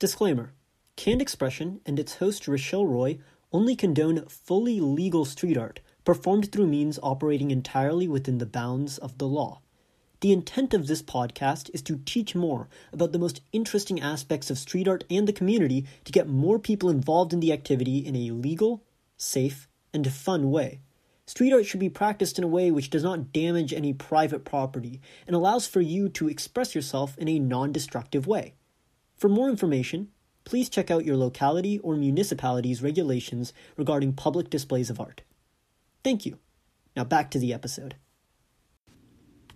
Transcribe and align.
Disclaimer 0.00 0.52
Canned 0.94 1.20
Expression 1.20 1.80
and 1.84 1.98
its 1.98 2.18
host 2.18 2.46
Rochelle 2.46 2.86
Roy 2.86 3.18
only 3.52 3.74
condone 3.74 4.26
fully 4.28 4.78
legal 4.78 5.24
street 5.24 5.56
art 5.56 5.80
performed 6.04 6.52
through 6.52 6.68
means 6.68 7.00
operating 7.02 7.50
entirely 7.50 8.06
within 8.06 8.38
the 8.38 8.46
bounds 8.46 8.98
of 8.98 9.18
the 9.18 9.26
law. 9.26 9.60
The 10.20 10.30
intent 10.30 10.72
of 10.72 10.86
this 10.86 11.02
podcast 11.02 11.68
is 11.74 11.82
to 11.82 12.00
teach 12.06 12.36
more 12.36 12.68
about 12.92 13.10
the 13.10 13.18
most 13.18 13.40
interesting 13.50 14.00
aspects 14.00 14.50
of 14.50 14.58
street 14.58 14.86
art 14.86 15.02
and 15.10 15.26
the 15.26 15.32
community 15.32 15.84
to 16.04 16.12
get 16.12 16.28
more 16.28 16.60
people 16.60 16.90
involved 16.90 17.32
in 17.32 17.40
the 17.40 17.52
activity 17.52 17.98
in 17.98 18.14
a 18.14 18.30
legal, 18.30 18.84
safe, 19.16 19.66
and 19.92 20.08
fun 20.12 20.52
way. 20.52 20.78
Street 21.26 21.52
art 21.52 21.66
should 21.66 21.80
be 21.80 21.88
practiced 21.88 22.38
in 22.38 22.44
a 22.44 22.48
way 22.48 22.70
which 22.70 22.90
does 22.90 23.02
not 23.02 23.32
damage 23.32 23.72
any 23.72 23.92
private 23.92 24.44
property 24.44 25.00
and 25.26 25.34
allows 25.34 25.66
for 25.66 25.80
you 25.80 26.08
to 26.08 26.28
express 26.28 26.76
yourself 26.76 27.18
in 27.18 27.26
a 27.26 27.40
non 27.40 27.72
destructive 27.72 28.28
way. 28.28 28.54
For 29.18 29.28
more 29.28 29.50
information, 29.50 30.08
please 30.44 30.68
check 30.68 30.90
out 30.90 31.04
your 31.04 31.16
locality 31.16 31.78
or 31.80 31.96
municipality's 31.96 32.82
regulations 32.82 33.52
regarding 33.76 34.12
public 34.12 34.48
displays 34.48 34.90
of 34.90 35.00
art. 35.00 35.22
Thank 36.04 36.24
you. 36.24 36.38
Now 36.96 37.04
back 37.04 37.30
to 37.32 37.38
the 37.38 37.52
episode. 37.52 37.96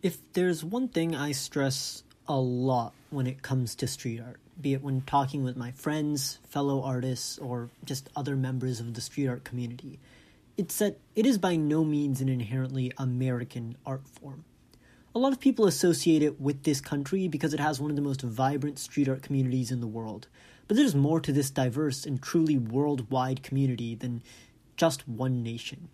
If 0.03 0.19
there's 0.33 0.65
one 0.65 0.89
thing 0.89 1.15
I 1.15 1.31
stress 1.31 2.03
a 2.27 2.39
lot 2.39 2.93
when 3.11 3.29
it 3.29 3.43
comes 3.43 3.77
to 3.77 3.87
street 3.87 4.21
art, 4.21 4.41
be 4.61 4.75
it 4.75 4.83
when 4.83 5.03
talking 5.03 5.45
with 5.45 5.57
my 5.57 5.71
friends, 5.71 6.41
fellow 6.49 6.83
artists, 6.83 7.39
or 7.39 7.71
just 7.85 8.11
other 8.17 8.37
members 8.37 8.81
of 8.81 8.95
the 8.95 9.01
street 9.01 9.29
art 9.29 9.45
community, 9.45 10.01
it's 10.57 10.79
that 10.79 10.99
it 11.15 11.25
is 11.25 11.39
by 11.39 11.57
no 11.57 11.85
means 11.85 12.21
an 12.21 12.29
inherently 12.29 12.93
American 12.99 13.77
art 13.87 14.07
form. 14.09 14.45
A 15.15 15.19
lot 15.19 15.35
of 15.35 15.41
people 15.41 15.67
associate 15.67 16.23
it 16.23 16.41
with 16.41 16.63
this 16.63 16.81
country 16.81 17.29
because 17.29 17.53
it 17.53 17.61
has 17.61 17.79
one 17.79 17.91
of 17.91 17.97
the 17.97 18.03
most 18.03 18.23
vibrant 18.23 18.79
street 18.79 19.11
art 19.11 19.23
communities 19.23 19.71
in 19.71 19.81
the 19.81 19.87
world. 19.87 20.27
But 20.67 20.79
there's 20.79 20.95
more 20.95 21.21
to 21.21 21.33
this 21.33 21.51
diverse 21.51 22.07
and 22.07 22.23
truly 22.23 22.57
worldwide 22.57 23.43
community 23.43 23.95
than 23.95 24.23
just 24.75 25.07
one 25.07 25.43
nation. 25.43 25.91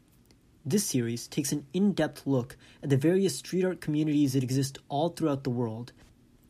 This 0.65 0.85
series 0.85 1.27
takes 1.27 1.51
an 1.51 1.67
in 1.73 1.95
depth 1.95 2.29
look 2.29 2.57
at 2.81 2.91
the 2.91 2.97
various 2.97 3.37
street 3.37 3.65
art 3.65 3.81
communities 3.81 4.35
that 4.35 4.45
exist 4.45 4.79
all 4.89 5.09
throughout 5.09 5.43
the 5.43 5.51
world 5.51 5.91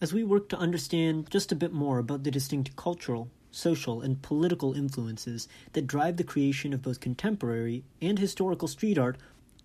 as 0.03 0.13
we 0.13 0.23
work 0.23 0.51
to 0.51 0.59
understand 0.59 1.31
just 1.31 1.51
a 1.51 1.57
bit 1.57 1.73
more 1.73 1.99
about 1.99 2.25
the 2.25 2.31
distinct 2.31 2.77
cultural, 2.77 3.31
social, 3.51 4.03
and 4.03 4.21
political 4.21 4.75
influences 4.75 5.49
that 5.73 5.87
drive 5.87 6.19
the 6.19 6.23
creation 6.23 6.75
of 6.75 6.83
both 6.83 7.01
contemporary 7.01 7.83
and 8.03 8.19
historical 8.19 8.69
street 8.69 8.99
art 8.99 9.17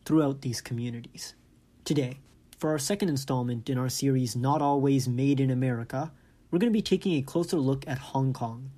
throughout 0.06 0.40
these 0.40 0.62
communities. 0.62 1.36
Today, 1.84 2.20
for 2.64 2.72
our 2.72 2.80
second 2.80 3.10
installment 3.10 3.70
in 3.70 3.78
our 3.78 3.90
series 3.90 4.38
Not 4.38 4.62
Always 4.62 5.06
Made 5.06 5.42
in 5.42 5.50
America, 5.50 6.14
we're 6.50 6.60
going 6.60 6.72
to 6.72 6.78
be 6.78 6.82
taking 6.82 7.16
a 7.16 7.22
closer 7.22 7.58
look 7.58 7.86
at 7.90 7.98
Hong 7.98 8.32
Kong. 8.32 8.72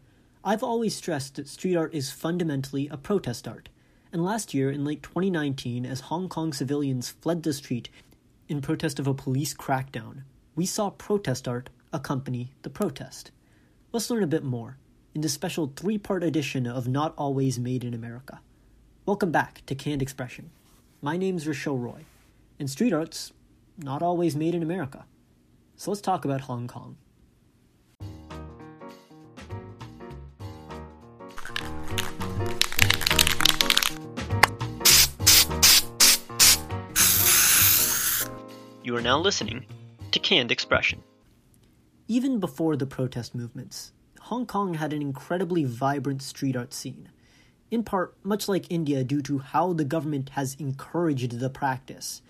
I've 0.44 0.64
always 0.64 0.95
stressed 0.95 1.36
that 1.36 1.47
street 1.47 1.75
art 1.75 1.94
is 1.94 2.09
fundamentally 2.09 2.88
a 2.88 2.97
protest 2.97 3.47
art, 3.47 3.69
and 4.11 4.25
last 4.25 4.56
year, 4.56 4.72
in 4.72 4.83
late 4.83 5.03
2019, 5.03 5.86
as 5.86 6.00
Hong 6.00 6.28
Kong 6.30 6.52
civilians 6.52 7.11
fled 7.11 7.44
the 7.44 7.53
street 7.53 7.89
in 8.50 8.59
protest 8.59 8.97
of 8.97 9.06
a 9.06 9.13
police 9.13 9.53
crackdown, 9.53 10.23
we 10.56 10.66
saw 10.66 10.89
protest 10.89 11.47
art 11.47 11.69
accompany 11.94 12.53
the 12.63 12.72
protest. 12.72 13.30
Let's 13.91 14.09
learn 14.09 14.23
a 14.23 14.28
bit 14.36 14.44
more 14.44 14.80
in 15.13 15.22
this 15.22 15.33
special 15.33 15.72
three 15.75 16.00
part 16.00 16.23
edition 16.23 16.66
of 16.66 16.88
Not 16.88 17.13
Always 17.19 17.59
Made 17.59 17.83
in 17.83 17.94
America. 17.94 18.39
Welcome 19.06 19.31
back 19.31 19.61
to 19.67 19.75
Canned 19.75 20.02
Expression. 20.02 20.50
My 21.03 21.17
name's 21.17 21.47
Rochelle 21.47 21.78
Roy, 21.78 22.06
and 22.58 22.67
street 22.67 22.91
art's 22.91 23.31
not 23.78 24.02
always 24.02 24.36
made 24.36 24.56
in 24.56 24.64
America. 24.64 25.06
So 25.76 25.92
let's 25.92 26.02
talk 26.02 26.26
about 26.26 26.42
Hong 26.42 26.68
Kong. 26.68 26.98
You 38.84 38.96
are 38.96 39.02
now 39.02 39.19
listening 39.19 39.66
to 40.12 40.19
Canned 40.19 40.52
Expression. 40.52 41.03
Even 42.07 42.40
before 42.40 42.78
the 42.78 42.86
protest 42.86 43.34
movements, 43.34 43.92
Hong 44.22 44.46
Kong 44.46 44.75
had 44.75 44.94
an 44.94 45.02
incredibly 45.02 45.63
vibrant 45.63 46.22
street 46.22 46.56
art 46.56 46.72
scene, 46.72 47.09
in 47.72 47.84
part 47.84 48.16
much 48.24 48.47
like 48.47 48.72
India 48.72 49.03
due 49.03 49.24
to 49.24 49.40
how 49.40 49.74
the 49.74 49.84
government 49.84 50.30
has 50.30 50.56
encouraged 50.59 51.40
the 51.40 51.50
practice. 51.50 52.22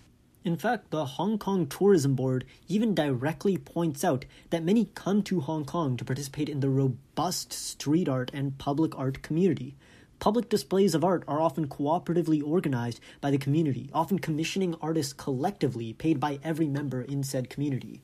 In 0.46 0.56
fact, 0.56 0.92
the 0.92 1.04
Hong 1.04 1.38
Kong 1.38 1.66
Tourism 1.66 2.14
Board 2.14 2.44
even 2.68 2.94
directly 2.94 3.58
points 3.58 4.04
out 4.04 4.26
that 4.50 4.62
many 4.62 4.84
come 4.94 5.24
to 5.24 5.40
Hong 5.40 5.64
Kong 5.64 5.96
to 5.96 6.04
participate 6.04 6.48
in 6.48 6.60
the 6.60 6.68
robust 6.68 7.52
street 7.52 8.08
art 8.08 8.30
and 8.32 8.56
public 8.56 8.96
art 8.96 9.22
community. 9.22 9.74
Public 10.20 10.48
displays 10.48 10.94
of 10.94 11.02
art 11.02 11.24
are 11.26 11.40
often 11.40 11.66
cooperatively 11.66 12.40
organized 12.46 13.00
by 13.20 13.32
the 13.32 13.38
community, 13.38 13.90
often 13.92 14.20
commissioning 14.20 14.76
artists 14.80 15.12
collectively, 15.12 15.94
paid 15.94 16.20
by 16.20 16.38
every 16.44 16.68
member 16.68 17.02
in 17.02 17.24
said 17.24 17.50
community. 17.50 18.00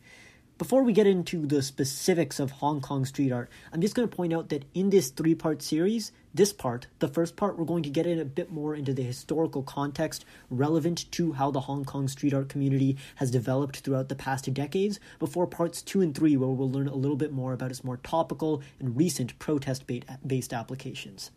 Before 0.59 0.83
we 0.83 0.93
get 0.93 1.07
into 1.07 1.47
the 1.47 1.63
specifics 1.63 2.39
of 2.39 2.51
Hong 2.51 2.81
Kong 2.81 3.05
street 3.07 3.33
art, 3.33 3.51
I'm 3.73 3.81
just 3.81 3.95
going 3.95 4.09
to 4.09 4.15
point 4.15 4.35
out 4.35 4.51
that 4.51 4.67
in 4.75 4.91
this 4.91 5.09
three 5.09 5.35
part 5.35 5.63
series, 5.63 6.13
this 6.35 6.53
part, 6.53 6.87
the 6.99 7.09
first 7.09 7.37
part, 7.37 7.59
we're 7.59 7.65
going 7.65 7.83
to 7.85 7.91
get 7.91 8.07
in 8.07 8.21
a 8.21 8.25
bit 8.25 8.53
more 8.53 8.75
into 8.75 8.93
the 8.93 9.03
historical 9.03 9.63
context 9.63 10.25
relevant 10.51 11.11
to 11.13 11.33
how 11.33 11.51
the 11.51 11.61
Hong 11.61 11.85
Kong 11.85 12.07
street 12.07 12.35
art 12.35 12.51
community 12.51 12.99
has 13.17 13.31
developed 13.31 13.79
throughout 13.79 14.09
the 14.09 14.15
past 14.15 14.53
decades, 14.53 15.01
before 15.19 15.47
parts 15.47 15.83
two 15.83 16.03
and 16.03 16.15
three, 16.15 16.37
where 16.37 16.51
we'll 16.51 16.71
learn 16.71 16.87
a 16.87 16.95
little 16.95 17.17
bit 17.17 17.33
more 17.33 17.55
about 17.55 17.71
its 17.71 17.83
more 17.83 17.97
topical 17.97 18.63
and 18.79 18.97
recent 18.97 19.39
protest 19.39 19.85
based 20.27 20.53
applications. 20.53 21.31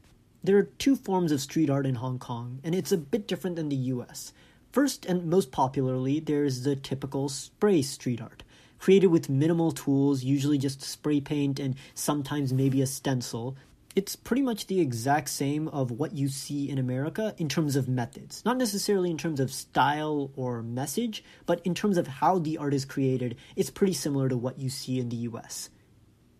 There 0.43 0.57
are 0.57 0.63
two 0.77 0.95
forms 0.95 1.31
of 1.31 1.41
street 1.41 1.69
art 1.69 1.85
in 1.85 1.95
Hong 1.95 2.19
Kong, 2.19 2.59
and 2.63 2.75
it's 2.75 2.91
a 2.91 2.97
bit 2.97 3.27
different 3.27 3.55
than 3.55 3.69
the 3.69 3.75
US. 3.75 4.33
First 4.71 5.05
and 5.05 5.27
most 5.27 5.51
popularly, 5.51 6.19
there's 6.19 6.63
the 6.63 6.75
typical 6.75 7.29
spray 7.29 7.81
street 7.81 8.21
art 8.21 8.43
created 8.79 9.07
with 9.07 9.29
minimal 9.29 9.71
tools, 9.71 10.23
usually 10.23 10.57
just 10.57 10.81
spray 10.81 11.21
paint 11.21 11.59
and 11.59 11.75
sometimes 11.93 12.53
maybe 12.53 12.81
a 12.81 12.87
stencil. 12.87 13.55
It's 13.95 14.15
pretty 14.15 14.41
much 14.41 14.67
the 14.67 14.81
exact 14.81 15.29
same 15.29 15.69
of 15.69 15.89
what 15.89 16.13
you 16.13 16.27
see 16.27 16.69
in 16.69 16.77
America 16.77 17.33
in 17.37 17.47
terms 17.47 17.77
of 17.77 17.87
methods. 17.87 18.43
Not 18.43 18.57
necessarily 18.57 19.09
in 19.09 19.17
terms 19.17 19.39
of 19.39 19.53
style 19.53 20.31
or 20.35 20.61
message, 20.61 21.23
but 21.45 21.61
in 21.65 21.73
terms 21.73 21.97
of 21.97 22.07
how 22.07 22.39
the 22.39 22.57
art 22.57 22.73
is 22.73 22.83
created, 22.83 23.37
it's 23.55 23.69
pretty 23.69 23.93
similar 23.93 24.27
to 24.27 24.35
what 24.35 24.59
you 24.59 24.69
see 24.69 24.99
in 24.99 25.09
the 25.09 25.27
US. 25.29 25.69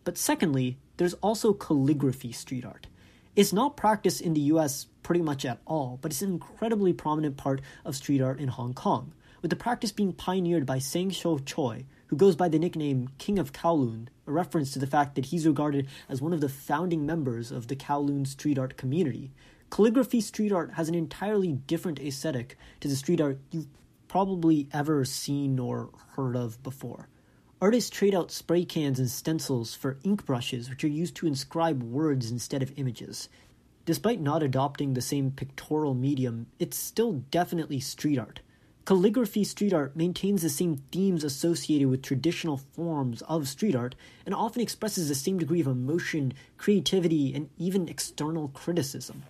But 0.03 0.17
secondly, 0.17 0.77
there's 0.97 1.13
also 1.15 1.53
calligraphy 1.53 2.31
street 2.31 2.65
art. 2.65 2.87
It's 3.35 3.53
not 3.53 3.75
practiced 3.75 4.21
in 4.21 4.33
the 4.33 4.51
US 4.51 4.87
pretty 5.03 5.21
much 5.21 5.45
at 5.45 5.59
all, 5.65 5.99
but 6.01 6.11
it's 6.11 6.21
an 6.21 6.31
incredibly 6.31 6.93
prominent 6.93 7.37
part 7.37 7.61
of 7.85 7.95
street 7.95 8.21
art 8.21 8.39
in 8.39 8.47
Hong 8.47 8.73
Kong, 8.73 9.13
with 9.41 9.49
the 9.49 9.55
practice 9.55 9.91
being 9.91 10.13
pioneered 10.13 10.65
by 10.65 10.79
Tsang 10.79 11.11
Tsou-choi, 11.11 11.85
who 12.07 12.15
goes 12.15 12.35
by 12.35 12.49
the 12.49 12.59
nickname 12.59 13.09
King 13.17 13.39
of 13.39 13.53
Kowloon, 13.53 14.07
a 14.27 14.31
reference 14.31 14.71
to 14.71 14.79
the 14.79 14.87
fact 14.87 15.15
that 15.15 15.27
he's 15.27 15.47
regarded 15.47 15.87
as 16.07 16.21
one 16.21 16.33
of 16.33 16.41
the 16.41 16.49
founding 16.49 17.05
members 17.05 17.51
of 17.51 17.67
the 17.67 17.75
Kowloon 17.75 18.25
street 18.27 18.57
art 18.57 18.77
community. 18.77 19.31
Calligraphy 19.69 20.21
street 20.21 20.51
art 20.51 20.73
has 20.73 20.87
an 20.89 20.95
entirely 20.95 21.51
different 21.51 21.99
aesthetic 21.99 22.57
to 22.79 22.87
the 22.87 22.95
street 22.95 23.19
art 23.19 23.39
you've 23.51 23.67
probably 24.07 24.67
ever 24.71 25.03
seen 25.03 25.59
or 25.59 25.89
heard 26.15 26.35
of 26.35 26.61
before. 26.63 27.09
Artists 27.61 27.89
trade 27.89 28.13
out 28.13 28.31
spray 28.31 28.65
cans 28.65 28.99
and 28.99 29.09
stencils 29.09 29.73
for 29.73 29.97
ink 30.03 30.25
brushes, 30.25 30.69
which 30.69 30.83
are 30.83 30.89
used 30.89 31.15
to 31.15 31.27
inscribe 31.27 31.81
words 31.81 32.29
instead 32.29 32.61
of 32.61 32.71
images. 32.77 33.29
Despite 33.85 34.19
not 34.19 34.43
adopting 34.43 34.93
the 34.93 35.01
same 35.01 35.31
pictorial 35.31 35.93
medium, 35.93 36.47
it's 36.59 36.77
still 36.77 37.23
definitely 37.31 37.79
street 37.79 38.19
art. 38.19 38.41
Calligraphy 38.85 39.43
street 39.43 39.73
art 39.73 39.95
maintains 39.95 40.43
the 40.43 40.49
same 40.49 40.77
themes 40.91 41.23
associated 41.23 41.87
with 41.87 42.03
traditional 42.03 42.57
forms 42.57 43.23
of 43.23 43.47
street 43.47 43.73
art 43.75 43.95
and 44.27 44.35
often 44.35 44.61
expresses 44.61 45.09
the 45.09 45.15
same 45.15 45.39
degree 45.39 45.59
of 45.59 45.65
emotion, 45.65 46.33
creativity, 46.59 47.33
and 47.33 47.49
even 47.57 47.89
external 47.89 48.49
criticism. 48.49 49.23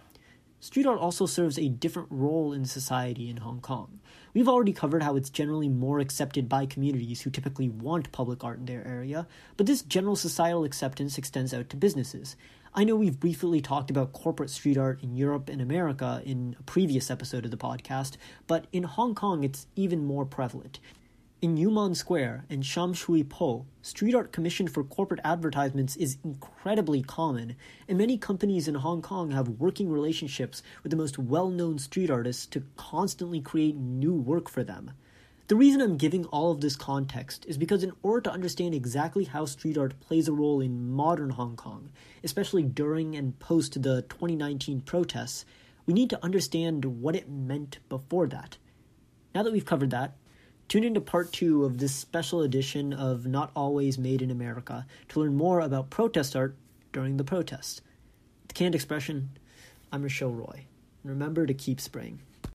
Street 0.60 0.86
art 0.86 1.00
also 1.00 1.26
serves 1.26 1.58
a 1.58 1.70
different 1.70 2.10
role 2.12 2.52
in 2.52 2.66
society 2.66 3.30
in 3.30 3.38
Hong 3.38 3.62
Kong. 3.62 4.02
We've 4.34 4.50
already 4.50 4.74
covered 4.74 5.04
how 5.04 5.16
it's 5.16 5.30
generally 5.30 5.70
more 5.70 6.00
accepted 6.00 6.50
by 6.50 6.66
communities 6.66 7.22
who 7.22 7.30
typically 7.30 7.70
want 7.70 8.12
public 8.12 8.44
art 8.44 8.60
in 8.60 8.66
their 8.66 8.86
area, 8.86 9.26
but 9.56 9.68
this 9.68 9.84
general 9.84 10.18
societal 10.18 10.66
acceptance 10.66 11.18
extends 11.18 11.54
out 11.54 11.70
to 11.70 11.78
businesses. 11.78 12.36
I 12.78 12.84
know 12.84 12.98
we've 12.98 13.22
briefly 13.22 13.62
talked 13.62 13.90
about 13.90 14.12
corporate 14.12 14.50
street 14.50 14.78
art 14.78 15.02
in 15.02 15.16
Europe 15.16 15.48
and 15.48 15.62
America 15.62 16.22
in 16.26 16.58
a 16.60 16.64
previous 16.64 17.10
episode 17.10 17.46
of 17.46 17.52
the 17.52 17.56
podcast, 17.56 18.18
but 18.48 18.68
in 18.74 18.84
Hong 18.84 19.16
Kong 19.16 19.46
it's 19.46 19.68
even 19.78 20.04
more 20.04 20.26
prevalent. 20.26 20.82
In 21.42 21.56
Yue 21.56 21.72
Man 21.72 21.96
Square 21.96 22.44
and 22.50 22.66
Sham 22.66 22.94
Shui 22.94 23.24
Po, 23.24 23.66
street 23.82 24.14
art 24.14 24.34
commissioned 24.34 24.74
for 24.74 24.84
corporate 24.84 25.22
advertisements 25.24 25.96
is 25.96 26.18
incredibly 26.26 27.02
common, 27.02 27.56
and 27.88 27.98
many 27.98 28.18
companies 28.18 28.68
in 28.68 28.76
Hong 28.76 29.02
Kong 29.02 29.32
have 29.32 29.48
working 29.48 29.90
relationships 29.90 30.62
with 30.84 30.90
the 30.90 30.98
most 30.98 31.18
well 31.18 31.48
known 31.48 31.80
street 31.80 32.10
artists 32.10 32.46
to 32.48 32.66
constantly 32.76 33.40
create 33.40 33.78
new 33.78 34.14
work 34.14 34.50
for 34.50 34.66
them. 34.66 34.92
The 35.48 35.56
reason 35.56 35.80
I'm 35.80 35.98
giving 35.98 36.26
all 36.26 36.52
of 36.52 36.62
this 36.62 36.76
context 36.76 37.46
is 37.48 37.56
because, 37.56 37.84
in 37.84 37.92
order 38.02 38.22
to 38.22 38.32
understand 38.32 38.74
exactly 38.74 39.26
how 39.26 39.46
street 39.46 39.78
art 39.78 40.00
plays 40.00 40.28
a 40.28 40.34
role 40.34 40.60
in 40.60 40.92
modern 40.92 41.30
Hong 41.30 41.56
Kong, 41.56 41.92
especially 42.24 42.64
during 42.64 43.16
and 43.16 43.38
post 43.38 43.84
the 43.84 44.02
2019 44.02 44.82
protests, 44.82 45.46
we 45.86 45.94
need 45.94 46.10
to 46.10 46.24
understand 46.26 46.84
what 46.84 47.16
it 47.16 47.30
meant 47.30 47.78
before 47.90 48.26
that. 48.26 48.58
Now 49.36 49.44
that 49.44 49.54
we've 49.54 49.68
covered 49.68 49.92
that, 49.92 50.18
tune 50.68 50.84
into 50.84 51.00
part 51.00 51.32
two 51.32 51.64
of 51.64 51.78
this 51.78 51.94
special 51.94 52.42
edition 52.42 52.92
of 52.92 53.28
Not 53.28 53.52
Always 53.56 54.00
Made 54.00 54.24
in 54.24 54.32
America 54.32 54.88
to 55.10 55.20
learn 55.20 55.36
more 55.36 55.60
about 55.60 55.92
protest 55.92 56.36
art 56.36 56.58
during 56.92 57.18
the 57.18 57.24
protest. 57.24 57.84
The 58.48 58.56
Canned 58.56 58.74
Expression, 58.74 59.38
I'm 59.92 60.02
Rochelle 60.02 60.32
Roy. 60.32 60.66
Remember 61.04 61.46
to 61.46 61.54
keep 61.54 61.80
spraying. 61.80 62.22